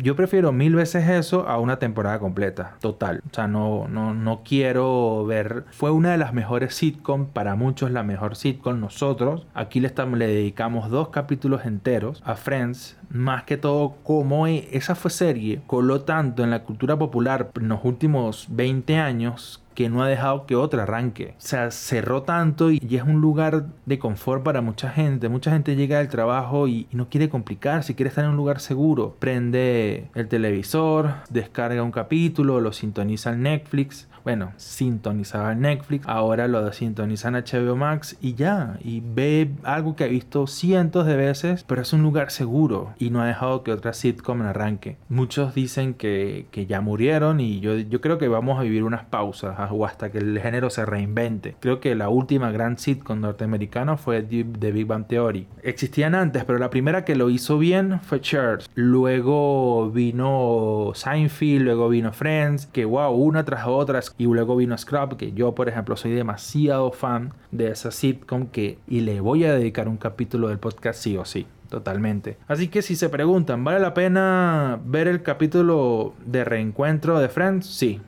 Yo 0.00 0.14
prefiero 0.14 0.52
mil 0.52 0.76
veces 0.76 1.08
eso 1.08 1.48
a 1.48 1.58
una 1.58 1.80
temporada 1.80 2.20
completa, 2.20 2.76
total. 2.80 3.20
O 3.30 3.34
sea, 3.34 3.48
no, 3.48 3.88
no, 3.88 4.14
no 4.14 4.42
quiero 4.44 5.24
ver. 5.26 5.64
Fue 5.72 5.90
una 5.90 6.12
de 6.12 6.18
las 6.18 6.32
mejores 6.32 6.76
sitcom, 6.76 7.26
para 7.26 7.56
muchos 7.56 7.90
la 7.90 8.04
mejor 8.04 8.36
sitcom. 8.36 8.78
Nosotros 8.78 9.46
aquí 9.54 9.80
le, 9.80 9.88
estamos, 9.88 10.16
le 10.16 10.28
dedicamos 10.28 10.88
dos 10.90 11.08
capítulos 11.08 11.66
enteros 11.66 12.22
a 12.24 12.36
Friends. 12.36 12.96
Más 13.10 13.44
que 13.44 13.56
todo, 13.56 13.96
como 14.02 14.46
esa 14.46 14.94
fue 14.94 15.10
serie, 15.10 15.60
coló 15.66 16.02
tanto 16.02 16.44
en 16.44 16.50
la 16.50 16.62
cultura 16.64 16.98
popular 16.98 17.50
en 17.54 17.68
los 17.68 17.84
últimos 17.84 18.46
20 18.50 18.96
años 18.96 19.62
que 19.78 19.88
no 19.88 20.02
ha 20.02 20.08
dejado 20.08 20.44
que 20.44 20.56
otra 20.56 20.82
arranque. 20.82 21.34
O 21.38 21.40
sea, 21.40 21.70
cerró 21.70 22.24
tanto 22.24 22.72
y 22.72 22.80
es 22.90 23.04
un 23.04 23.20
lugar 23.20 23.66
de 23.86 24.00
confort 24.00 24.42
para 24.42 24.60
mucha 24.60 24.90
gente. 24.90 25.28
Mucha 25.28 25.52
gente 25.52 25.76
llega 25.76 25.98
del 25.98 26.08
trabajo 26.08 26.66
y, 26.66 26.88
no 26.90 27.08
quiere 27.08 27.28
complicarse, 27.28 27.94
quiere 27.94 28.08
estar 28.08 28.24
en 28.24 28.32
un 28.32 28.36
lugar 28.36 28.58
seguro. 28.58 29.14
Prende 29.20 30.08
el 30.16 30.26
televisor, 30.26 31.14
descarga 31.30 31.84
un 31.84 31.92
capítulo, 31.92 32.60
lo 32.60 32.72
sintoniza 32.72 33.34
en 33.34 33.42
Netflix 33.42 34.08
bueno, 34.28 34.52
sintonizaba 34.58 35.54
Netflix, 35.54 36.06
ahora 36.06 36.48
lo 36.48 36.70
sintonizan 36.70 37.32
HBO 37.32 37.76
Max 37.76 38.18
y 38.20 38.34
ya, 38.34 38.76
y 38.84 39.00
ve 39.00 39.52
algo 39.62 39.96
que 39.96 40.04
ha 40.04 40.06
visto 40.06 40.46
cientos 40.46 41.06
de 41.06 41.16
veces, 41.16 41.64
pero 41.66 41.80
es 41.80 41.94
un 41.94 42.02
lugar 42.02 42.30
seguro 42.30 42.92
y 42.98 43.08
no 43.08 43.22
ha 43.22 43.26
dejado 43.26 43.62
que 43.62 43.72
otra 43.72 43.94
sitcom 43.94 44.42
arranque. 44.42 44.98
Muchos 45.08 45.54
dicen 45.54 45.94
que, 45.94 46.44
que 46.50 46.66
ya 46.66 46.82
murieron 46.82 47.40
y 47.40 47.60
yo, 47.60 47.78
yo 47.78 48.02
creo 48.02 48.18
que 48.18 48.28
vamos 48.28 48.60
a 48.60 48.64
vivir 48.64 48.84
unas 48.84 49.06
pausas 49.06 49.56
o 49.70 49.86
hasta 49.86 50.12
que 50.12 50.18
el 50.18 50.38
género 50.38 50.68
se 50.68 50.84
reinvente. 50.84 51.56
Creo 51.58 51.80
que 51.80 51.94
la 51.94 52.10
última 52.10 52.50
gran 52.50 52.76
sitcom 52.76 53.22
norteamericana 53.22 53.96
fue 53.96 54.20
The 54.20 54.72
Big 54.72 54.86
Bang 54.86 55.06
Theory. 55.06 55.46
Existían 55.62 56.14
antes, 56.14 56.44
pero 56.44 56.58
la 56.58 56.68
primera 56.68 57.06
que 57.06 57.16
lo 57.16 57.30
hizo 57.30 57.56
bien 57.56 58.00
fue 58.00 58.20
Cheers. 58.20 58.68
Luego 58.74 59.90
vino 59.90 60.92
Seinfeld, 60.92 61.62
luego 61.62 61.88
vino 61.88 62.12
Friends, 62.12 62.66
que 62.66 62.84
wow, 62.84 63.10
una 63.12 63.46
tras 63.46 63.66
otra 63.66 64.00
y 64.18 64.24
luego 64.24 64.56
vino 64.56 64.76
Scrub, 64.76 65.16
que 65.16 65.32
yo 65.32 65.54
por 65.54 65.68
ejemplo 65.68 65.96
soy 65.96 66.12
demasiado 66.12 66.92
fan 66.92 67.32
de 67.52 67.70
esa 67.70 67.90
sitcom 67.90 68.48
que 68.48 68.78
y 68.86 69.00
le 69.00 69.20
voy 69.20 69.44
a 69.44 69.54
dedicar 69.54 69.88
un 69.88 69.96
capítulo 69.96 70.48
del 70.48 70.58
podcast 70.58 71.00
sí 71.00 71.16
o 71.16 71.24
sí. 71.24 71.46
Totalmente. 71.68 72.38
Así 72.46 72.68
que 72.68 72.80
si 72.80 72.96
se 72.96 73.10
preguntan, 73.10 73.62
¿vale 73.62 73.78
la 73.78 73.92
pena 73.92 74.80
ver 74.84 75.06
el 75.06 75.22
capítulo 75.22 76.14
de 76.24 76.44
reencuentro 76.44 77.18
de 77.18 77.28
Friends? 77.28 77.66
Sí, 77.66 78.00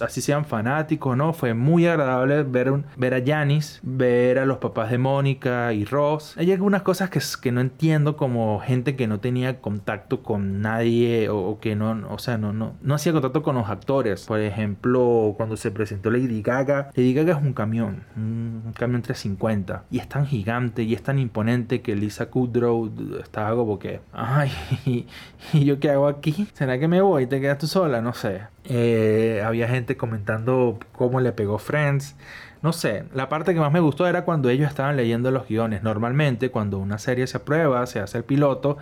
así 0.00 0.20
sean 0.20 0.44
fanáticos, 0.44 1.16
¿no? 1.16 1.32
Fue 1.32 1.54
muy 1.54 1.86
agradable 1.86 2.42
ver, 2.42 2.70
un, 2.70 2.86
ver 2.96 3.14
a 3.14 3.22
Janis, 3.24 3.80
ver 3.82 4.38
a 4.38 4.46
los 4.46 4.58
papás 4.58 4.90
de 4.90 4.98
Mónica 4.98 5.72
y 5.72 5.84
Ross. 5.84 6.34
Hay 6.36 6.52
algunas 6.52 6.82
cosas 6.82 7.10
que, 7.10 7.20
que 7.40 7.52
no 7.52 7.60
entiendo 7.60 8.16
como 8.16 8.60
gente 8.60 8.96
que 8.96 9.06
no 9.06 9.20
tenía 9.20 9.60
contacto 9.60 10.22
con 10.22 10.60
nadie 10.60 11.28
o, 11.28 11.58
que 11.60 11.76
no, 11.76 12.06
o 12.10 12.18
sea, 12.18 12.38
no, 12.38 12.52
no, 12.52 12.74
no 12.80 12.94
hacía 12.94 13.12
contacto 13.12 13.42
con 13.42 13.56
los 13.56 13.68
actores. 13.68 14.26
Por 14.26 14.40
ejemplo, 14.40 15.34
cuando 15.36 15.56
se 15.56 15.70
presentó 15.70 16.10
Lady 16.10 16.42
Gaga, 16.42 16.90
Lady 16.94 17.14
Gaga 17.14 17.38
es 17.38 17.42
un 17.42 17.52
camión, 17.52 18.04
un, 18.16 18.72
camión 18.74 19.02
350 19.02 19.84
y 19.90 19.98
es 19.98 20.08
tan 20.08 20.26
gigante 20.26 20.82
y 20.82 20.94
es 20.94 21.02
tan 21.02 21.18
imponente 21.18 21.82
que 21.82 21.94
Lisa 21.94 22.26
Kudrow 22.30 22.92
estaba 23.20 23.54
como 23.56 23.78
que, 23.78 24.00
ay, 24.12 24.50
¿y 25.52 25.64
yo 25.64 25.80
qué 25.80 25.90
hago 25.90 26.08
aquí? 26.08 26.48
¿Será 26.52 26.78
que 26.78 26.88
me 26.88 27.00
voy 27.00 27.24
y 27.24 27.26
te 27.26 27.40
quedas 27.40 27.58
tú 27.58 27.66
sola? 27.66 28.00
No 28.00 28.12
sé. 28.12 28.42
Eh, 28.68 29.42
había 29.44 29.68
gente 29.68 29.96
comentando 29.96 30.78
cómo 30.92 31.20
le 31.20 31.32
pegó 31.32 31.58
Friends. 31.58 32.16
No 32.62 32.72
sé, 32.72 33.04
la 33.14 33.28
parte 33.28 33.54
que 33.54 33.60
más 33.60 33.72
me 33.72 33.80
gustó 33.80 34.06
era 34.06 34.24
cuando 34.24 34.48
ellos 34.48 34.68
estaban 34.68 34.96
leyendo 34.96 35.30
los 35.30 35.46
guiones. 35.48 35.82
Normalmente, 35.82 36.50
cuando 36.50 36.78
una 36.78 36.98
serie 36.98 37.26
se 37.26 37.36
aprueba, 37.36 37.86
se 37.86 38.00
hace 38.00 38.18
el 38.18 38.24
piloto, 38.24 38.78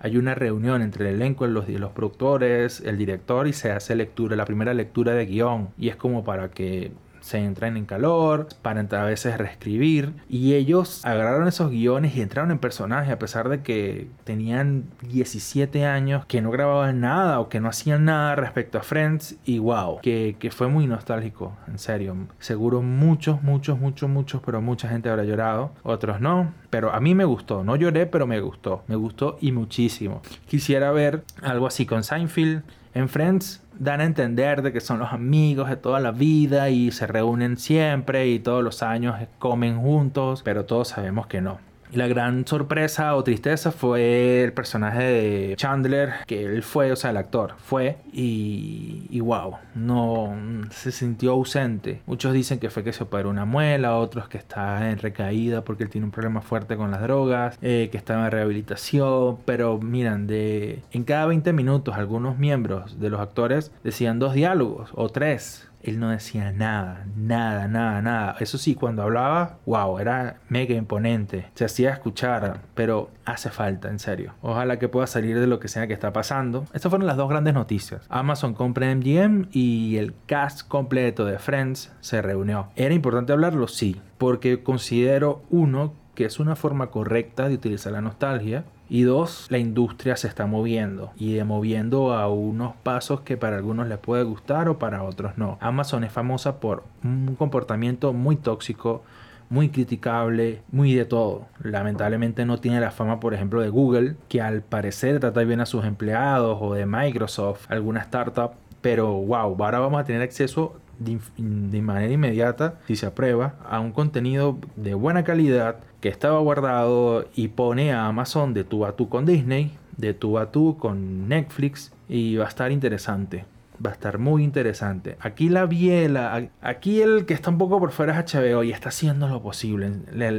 hay 0.00 0.16
una 0.16 0.34
reunión 0.34 0.82
entre 0.82 1.08
el 1.08 1.14
elenco, 1.16 1.46
los, 1.46 1.68
los 1.68 1.92
productores, 1.92 2.80
el 2.80 2.98
director 2.98 3.46
y 3.46 3.52
se 3.52 3.70
hace 3.70 3.94
lectura, 3.94 4.36
la 4.36 4.44
primera 4.44 4.74
lectura 4.74 5.14
de 5.14 5.26
guion. 5.26 5.68
Y 5.78 5.88
es 5.88 5.96
como 5.96 6.24
para 6.24 6.50
que 6.50 6.92
se 7.22 7.38
entran 7.38 7.76
en 7.76 7.86
calor, 7.86 8.48
para 8.60 8.82
a 8.82 9.04
veces 9.04 9.38
reescribir. 9.38 10.12
Y 10.28 10.54
ellos 10.54 11.04
agarraron 11.04 11.48
esos 11.48 11.70
guiones 11.70 12.14
y 12.16 12.20
entraron 12.20 12.50
en 12.50 12.58
personaje, 12.58 13.12
a 13.12 13.18
pesar 13.18 13.48
de 13.48 13.62
que 13.62 14.08
tenían 14.24 14.84
17 15.08 15.86
años, 15.86 16.26
que 16.26 16.42
no 16.42 16.50
grababan 16.50 17.00
nada 17.00 17.40
o 17.40 17.48
que 17.48 17.60
no 17.60 17.68
hacían 17.68 18.04
nada 18.04 18.34
respecto 18.34 18.78
a 18.78 18.82
Friends. 18.82 19.36
Y 19.44 19.58
wow, 19.58 20.00
que, 20.02 20.36
que 20.38 20.50
fue 20.50 20.68
muy 20.68 20.86
nostálgico, 20.86 21.56
en 21.68 21.78
serio. 21.78 22.16
Seguro 22.38 22.82
muchos, 22.82 23.42
muchos, 23.42 23.78
muchos, 23.78 24.10
muchos, 24.10 24.42
pero 24.44 24.60
mucha 24.60 24.88
gente 24.88 25.08
habrá 25.08 25.24
llorado. 25.24 25.72
Otros 25.82 26.20
no, 26.20 26.52
pero 26.70 26.92
a 26.92 27.00
mí 27.00 27.14
me 27.14 27.24
gustó. 27.24 27.64
No 27.64 27.76
lloré, 27.76 28.06
pero 28.06 28.26
me 28.26 28.40
gustó. 28.40 28.82
Me 28.88 28.96
gustó 28.96 29.38
y 29.40 29.52
muchísimo. 29.52 30.22
Quisiera 30.46 30.90
ver 30.90 31.22
algo 31.42 31.66
así 31.66 31.86
con 31.86 32.02
Seinfeld. 32.02 32.62
En 32.94 33.08
Friends 33.08 33.62
dan 33.78 34.00
a 34.00 34.04
entender 34.04 34.62
de 34.62 34.72
que 34.72 34.80
son 34.80 34.98
los 34.98 35.12
amigos 35.12 35.70
de 35.70 35.76
toda 35.76 35.98
la 35.98 36.10
vida 36.10 36.68
y 36.68 36.90
se 36.90 37.06
reúnen 37.06 37.56
siempre 37.56 38.28
y 38.28 38.38
todos 38.38 38.62
los 38.62 38.82
años 38.82 39.16
comen 39.38 39.80
juntos, 39.80 40.42
pero 40.42 40.66
todos 40.66 40.88
sabemos 40.88 41.26
que 41.26 41.40
no. 41.40 41.71
Y 41.92 41.96
la 41.96 42.08
gran 42.08 42.46
sorpresa 42.46 43.14
o 43.16 43.22
tristeza 43.22 43.70
fue 43.70 44.44
el 44.44 44.54
personaje 44.54 45.02
de 45.02 45.56
Chandler, 45.56 46.12
que 46.26 46.42
él 46.42 46.62
fue, 46.62 46.90
o 46.90 46.96
sea, 46.96 47.10
el 47.10 47.18
actor 47.18 47.54
fue 47.58 47.98
y, 48.14 49.06
y 49.10 49.20
wow, 49.20 49.56
no 49.74 50.34
se 50.70 50.90
sintió 50.90 51.32
ausente. 51.32 52.00
Muchos 52.06 52.32
dicen 52.32 52.58
que 52.58 52.70
fue 52.70 52.82
que 52.82 52.94
se 52.94 53.04
operó 53.04 53.28
una 53.28 53.44
muela, 53.44 53.96
otros 53.96 54.26
que 54.28 54.38
está 54.38 54.90
en 54.90 54.98
recaída 54.98 55.64
porque 55.64 55.84
él 55.84 55.90
tiene 55.90 56.06
un 56.06 56.12
problema 56.12 56.40
fuerte 56.40 56.78
con 56.78 56.90
las 56.90 57.02
drogas, 57.02 57.58
eh, 57.60 57.90
que 57.92 57.98
está 57.98 58.24
en 58.24 58.30
rehabilitación, 58.30 59.36
pero 59.44 59.78
miran, 59.78 60.26
de 60.26 60.82
en 60.92 61.04
cada 61.04 61.26
20 61.26 61.52
minutos 61.52 61.94
algunos 61.96 62.38
miembros 62.38 63.00
de 63.00 63.10
los 63.10 63.20
actores 63.20 63.70
decían 63.84 64.18
dos 64.18 64.32
diálogos 64.32 64.90
o 64.94 65.10
tres 65.10 65.68
él 65.82 65.98
no 65.98 66.10
decía 66.10 66.52
nada, 66.52 67.06
nada, 67.16 67.68
nada, 67.68 68.02
nada. 68.02 68.36
Eso 68.40 68.58
sí, 68.58 68.74
cuando 68.74 69.02
hablaba, 69.02 69.58
wow, 69.66 69.98
era 69.98 70.36
mega 70.48 70.74
imponente. 70.74 71.46
Se 71.54 71.64
hacía 71.64 71.90
escuchar, 71.90 72.60
pero 72.74 73.10
hace 73.24 73.50
falta, 73.50 73.88
en 73.88 73.98
serio. 73.98 74.34
Ojalá 74.42 74.78
que 74.78 74.88
pueda 74.88 75.06
salir 75.06 75.38
de 75.38 75.46
lo 75.46 75.60
que 75.60 75.68
sea 75.68 75.86
que 75.86 75.92
está 75.92 76.12
pasando. 76.12 76.64
Estas 76.72 76.90
fueron 76.90 77.06
las 77.06 77.16
dos 77.16 77.28
grandes 77.28 77.54
noticias. 77.54 78.06
Amazon 78.08 78.54
compra 78.54 78.94
MGM 78.94 79.48
y 79.52 79.96
el 79.96 80.14
cast 80.26 80.66
completo 80.66 81.24
de 81.24 81.38
Friends 81.38 81.92
se 82.00 82.22
reunió. 82.22 82.68
¿Era 82.76 82.94
importante 82.94 83.32
hablarlo? 83.32 83.68
Sí, 83.68 84.00
porque 84.18 84.62
considero 84.62 85.42
uno 85.50 85.94
que 86.14 86.24
es 86.26 86.38
una 86.38 86.56
forma 86.56 86.88
correcta 86.90 87.48
de 87.48 87.54
utilizar 87.54 87.92
la 87.92 88.02
nostalgia 88.02 88.64
y 88.92 89.04
dos, 89.04 89.46
la 89.48 89.56
industria 89.56 90.16
se 90.16 90.28
está 90.28 90.44
moviendo 90.44 91.12
y 91.16 91.42
moviendo 91.44 92.12
a 92.12 92.28
unos 92.28 92.74
pasos 92.82 93.22
que 93.22 93.38
para 93.38 93.56
algunos 93.56 93.88
les 93.88 93.96
puede 93.96 94.22
gustar 94.22 94.68
o 94.68 94.78
para 94.78 95.02
otros 95.02 95.38
no. 95.38 95.56
Amazon 95.62 96.04
es 96.04 96.12
famosa 96.12 96.60
por 96.60 96.84
un 97.02 97.34
comportamiento 97.34 98.12
muy 98.12 98.36
tóxico, 98.36 99.02
muy 99.48 99.70
criticable, 99.70 100.60
muy 100.70 100.92
de 100.92 101.06
todo. 101.06 101.46
Lamentablemente 101.62 102.44
no 102.44 102.58
tiene 102.58 102.80
la 102.80 102.90
fama, 102.90 103.18
por 103.18 103.32
ejemplo, 103.32 103.62
de 103.62 103.70
Google, 103.70 104.16
que 104.28 104.42
al 104.42 104.60
parecer 104.60 105.20
trata 105.20 105.42
bien 105.42 105.62
a 105.62 105.66
sus 105.66 105.86
empleados, 105.86 106.58
o 106.60 106.74
de 106.74 106.84
Microsoft, 106.84 107.70
alguna 107.70 108.00
startup. 108.00 108.52
Pero 108.82 109.10
wow, 109.14 109.56
ahora 109.58 109.78
vamos 109.78 110.02
a 110.02 110.04
tener 110.04 110.20
acceso 110.20 110.76
de, 110.98 111.82
manera 111.82 112.12
inmediata, 112.12 112.74
si 112.86 112.96
se 112.96 113.06
aprueba, 113.06 113.54
a 113.68 113.80
un 113.80 113.92
contenido 113.92 114.58
de 114.76 114.92
buena 114.92 115.24
calidad 115.24 115.76
que 116.02 116.08
estaba 116.08 116.40
guardado 116.40 117.28
y 117.34 117.48
pone 117.48 117.92
a 117.92 118.06
Amazon 118.06 118.52
de 118.52 118.64
tú 118.64 118.84
a 118.84 118.96
tú 118.96 119.08
con 119.08 119.24
Disney, 119.24 119.70
de 119.96 120.12
tú 120.12 120.36
a 120.38 120.50
tú 120.50 120.76
con 120.76 121.28
Netflix 121.28 121.92
y 122.08 122.36
va 122.36 122.46
a 122.46 122.48
estar 122.48 122.72
interesante. 122.72 123.46
Va 123.84 123.90
a 123.90 123.92
estar 123.94 124.18
muy 124.18 124.42
interesante. 124.42 125.16
Aquí 125.20 125.48
la 125.48 125.64
biela, 125.64 126.48
aquí 126.60 127.00
el 127.02 127.24
que 127.24 127.34
está 127.34 127.50
un 127.50 127.58
poco 127.58 127.78
por 127.78 127.92
fuera 127.92 128.18
es 128.18 128.34
HBO 128.34 128.64
y 128.64 128.72
está 128.72 128.88
haciendo 128.88 129.28
lo 129.28 129.42
posible. 129.42 129.92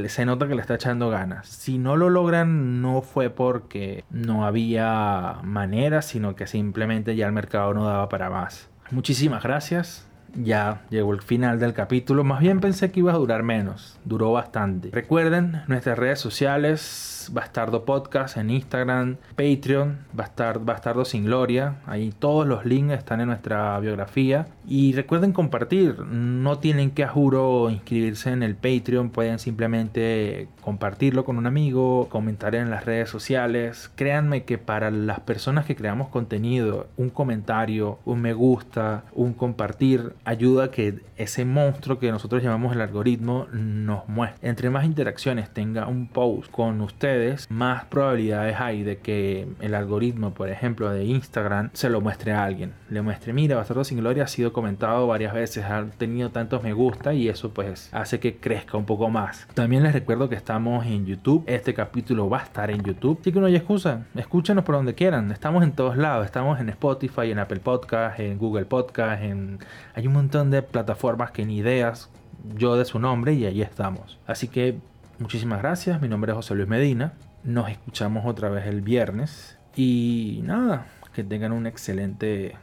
se 0.08 0.26
nota 0.26 0.46
que 0.46 0.54
le 0.54 0.60
está 0.60 0.74
echando 0.74 1.08
ganas. 1.08 1.48
Si 1.48 1.78
no 1.78 1.96
lo 1.96 2.10
logran, 2.10 2.82
no 2.82 3.00
fue 3.00 3.30
porque 3.30 4.04
no 4.10 4.46
había 4.46 5.38
manera, 5.42 6.02
sino 6.02 6.36
que 6.36 6.46
simplemente 6.46 7.16
ya 7.16 7.26
el 7.26 7.32
mercado 7.32 7.72
no 7.72 7.86
daba 7.86 8.10
para 8.10 8.28
más. 8.28 8.68
Muchísimas 8.90 9.42
gracias 9.42 10.06
ya 10.42 10.82
llegó 10.90 11.12
el 11.12 11.22
final 11.22 11.58
del 11.58 11.74
capítulo. 11.74 12.24
Más 12.24 12.40
bien 12.40 12.60
pensé 12.60 12.90
que 12.90 13.00
iba 13.00 13.12
a 13.12 13.16
durar 13.16 13.42
menos. 13.42 13.98
Duró 14.04 14.32
bastante. 14.32 14.90
Recuerden 14.92 15.62
nuestras 15.66 15.98
redes 15.98 16.20
sociales 16.20 17.23
Bastardo 17.32 17.84
Podcast 17.84 18.36
en 18.36 18.50
Instagram, 18.50 19.16
Patreon, 19.36 19.98
Bastardo 20.12 21.04
Sin 21.04 21.24
Gloria. 21.24 21.76
Ahí 21.86 22.12
todos 22.18 22.46
los 22.46 22.64
links 22.64 22.94
están 22.94 23.20
en 23.20 23.28
nuestra 23.28 23.78
biografía. 23.80 24.46
Y 24.66 24.92
recuerden 24.92 25.32
compartir. 25.32 26.00
No 26.00 26.58
tienen 26.58 26.90
que, 26.90 27.04
a 27.04 27.08
juro, 27.08 27.70
inscribirse 27.70 28.30
en 28.30 28.42
el 28.42 28.56
Patreon. 28.56 29.10
Pueden 29.10 29.38
simplemente 29.38 30.48
compartirlo 30.60 31.24
con 31.24 31.36
un 31.36 31.46
amigo, 31.46 32.08
comentar 32.08 32.54
en 32.54 32.70
las 32.70 32.84
redes 32.84 33.10
sociales. 33.10 33.90
Créanme 33.94 34.44
que 34.44 34.58
para 34.58 34.90
las 34.90 35.20
personas 35.20 35.66
que 35.66 35.76
creamos 35.76 36.08
contenido, 36.08 36.88
un 36.96 37.10
comentario, 37.10 37.98
un 38.04 38.20
me 38.20 38.32
gusta, 38.32 39.04
un 39.12 39.34
compartir, 39.34 40.14
ayuda 40.24 40.64
a 40.64 40.70
que 40.70 41.00
ese 41.16 41.44
monstruo 41.44 41.98
que 41.98 42.10
nosotros 42.10 42.42
llamamos 42.42 42.74
el 42.74 42.80
algoritmo 42.80 43.46
nos 43.52 44.08
muestre. 44.08 44.48
Entre 44.48 44.70
más 44.70 44.84
interacciones 44.84 45.50
tenga 45.52 45.86
un 45.86 46.08
post 46.08 46.50
con 46.50 46.80
ustedes, 46.80 47.04
más 47.48 47.84
probabilidades 47.86 48.60
hay 48.60 48.82
de 48.82 48.98
que 48.98 49.48
el 49.60 49.74
algoritmo, 49.74 50.34
por 50.34 50.48
ejemplo, 50.48 50.90
de 50.90 51.04
Instagram, 51.04 51.70
se 51.72 51.90
lo 51.90 52.00
muestre 52.00 52.32
a 52.32 52.44
alguien. 52.44 52.72
Le 52.90 53.02
muestre, 53.02 53.32
mira, 53.32 53.56
Bastardo 53.56 53.84
sin 53.84 53.98
Gloria 53.98 54.24
ha 54.24 54.28
sido 54.28 54.52
comentado 54.52 55.06
varias 55.06 55.34
veces, 55.34 55.64
ha 55.64 55.84
tenido 55.98 56.30
tantos 56.30 56.62
me 56.62 56.72
gusta 56.72 57.14
y 57.14 57.28
eso 57.28 57.52
pues 57.52 57.88
hace 57.92 58.20
que 58.20 58.36
crezca 58.36 58.76
un 58.76 58.86
poco 58.86 59.08
más. 59.10 59.46
También 59.54 59.82
les 59.82 59.92
recuerdo 59.92 60.28
que 60.28 60.34
estamos 60.34 60.86
en 60.86 61.06
YouTube. 61.06 61.44
Este 61.46 61.74
capítulo 61.74 62.28
va 62.28 62.40
a 62.40 62.42
estar 62.44 62.70
en 62.70 62.82
YouTube. 62.82 63.18
Así 63.20 63.32
que 63.32 63.40
no 63.40 63.46
hay 63.46 63.56
excusa. 63.56 64.06
Escúchenos 64.14 64.64
por 64.64 64.74
donde 64.74 64.94
quieran. 64.94 65.30
Estamos 65.30 65.62
en 65.62 65.72
todos 65.72 65.96
lados. 65.96 66.24
Estamos 66.24 66.60
en 66.60 66.68
Spotify, 66.70 67.30
en 67.30 67.38
Apple 67.38 67.60
Podcast, 67.60 68.18
en 68.20 68.38
Google 68.38 68.64
Podcast, 68.64 69.22
en... 69.22 69.58
Hay 69.94 70.06
un 70.06 70.12
montón 70.12 70.50
de 70.50 70.62
plataformas 70.62 71.30
que 71.30 71.44
ni 71.44 71.58
ideas 71.58 72.10
yo 72.56 72.76
de 72.76 72.84
su 72.84 72.98
nombre 72.98 73.32
y 73.34 73.46
ahí 73.46 73.62
estamos. 73.62 74.18
Así 74.26 74.48
que 74.48 74.78
Muchísimas 75.18 75.60
gracias, 75.60 76.00
mi 76.00 76.08
nombre 76.08 76.32
es 76.32 76.36
José 76.36 76.54
Luis 76.54 76.68
Medina. 76.68 77.12
Nos 77.44 77.68
escuchamos 77.70 78.24
otra 78.26 78.48
vez 78.48 78.66
el 78.66 78.80
viernes 78.80 79.56
y 79.76 80.40
nada, 80.42 80.86
que 81.14 81.22
tengan 81.22 81.52
un 81.52 81.66
excelente 81.66 82.56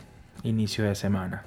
inicio 0.43 0.84
de 0.84 0.96
semana. 0.96 1.43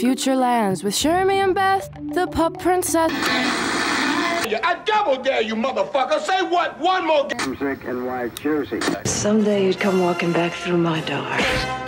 Future 0.00 0.36
Lands 0.36 0.84
with 0.84 0.94
Shermie 0.94 1.40
and 1.42 1.54
Beth, 1.54 1.90
the 2.14 2.26
Pup 2.26 2.58
Princess. 2.58 3.10
I 4.48 4.76
double 4.84 5.22
dare 5.22 5.42
you, 5.42 5.54
motherfucker. 5.56 6.20
Say 6.20 6.42
what? 6.42 6.78
One 6.78 7.06
more. 7.06 7.26
Music 7.46 7.84
and 7.86 8.06
white 8.06 8.34
jersey. 8.36 8.80
Someday 9.04 9.66
you'd 9.66 9.80
come 9.80 10.00
walking 10.00 10.32
back 10.32 10.52
through 10.52 10.78
my 10.78 11.00
door. 11.00 11.85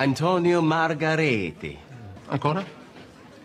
Antonio 0.00 0.62
Margareti. 0.62 1.76
Ancora? 2.28 2.64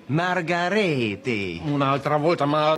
Margareti. 0.06 1.60
Un'altra 1.66 2.18
volta, 2.18 2.46
ma... 2.46 2.78